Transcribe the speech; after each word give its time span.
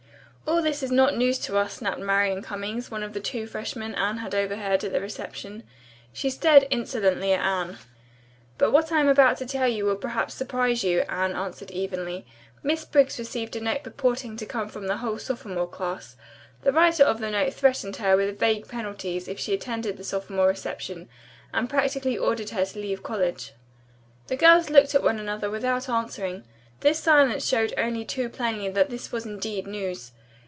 "All 0.47 0.61
this 0.61 0.83
is 0.83 0.91
not 0.91 1.15
news 1.15 1.39
to 1.39 1.57
us," 1.57 1.75
snapped 1.75 2.01
Marian 2.01 2.41
Cummings, 2.41 2.91
one 2.91 3.03
of 3.03 3.13
the 3.13 3.21
two 3.21 3.47
freshmen 3.47 3.95
Anne 3.95 4.17
had 4.17 4.35
overheard 4.35 4.83
at 4.83 4.91
the 4.91 4.99
reception. 4.99 5.63
She 6.11 6.29
stared 6.29 6.67
insolently 6.69 7.31
at 7.31 7.39
Anne. 7.39 7.77
"But 8.57 8.71
what 8.71 8.91
I 8.91 8.99
am 8.99 9.07
about 9.07 9.37
to 9.37 9.45
tell 9.45 9.69
you 9.69 9.85
will 9.85 9.95
perhaps 9.95 10.33
surprise 10.33 10.83
you," 10.83 10.99
Anne 11.07 11.37
answered 11.37 11.71
evenly. 11.71 12.25
"Miss 12.63 12.83
Briggs 12.83 13.17
received 13.17 13.55
a 13.55 13.61
note 13.61 13.81
purporting 13.83 14.35
to 14.35 14.45
come 14.45 14.67
from 14.67 14.87
the 14.87 14.97
whole 14.97 15.17
sophomore 15.17 15.67
class. 15.69 16.17
The 16.63 16.73
writer 16.73 17.03
of 17.05 17.21
the 17.21 17.31
note 17.31 17.53
threatened 17.53 17.95
her 17.97 18.17
with 18.17 18.37
vague 18.37 18.67
penalties 18.67 19.29
if 19.29 19.39
she 19.39 19.53
attended 19.53 19.95
the 19.95 20.03
sophomore 20.03 20.47
reception, 20.47 21.07
and 21.53 21.69
practically 21.69 22.17
ordered 22.17 22.49
her 22.49 22.65
to 22.65 22.79
leave 22.79 23.03
college." 23.03 23.53
The 24.27 24.35
girls 24.35 24.69
looked 24.69 24.93
at 24.95 25.03
one 25.03 25.17
another 25.17 25.49
without 25.49 25.87
answering. 25.87 26.43
This 26.81 26.99
silence 26.99 27.45
showed 27.47 27.73
only 27.77 28.03
too 28.03 28.27
plainly 28.27 28.67
that 28.67 28.89
this 28.89 29.13
was 29.13 29.25
indeed 29.25 29.65
news. 29.65 30.11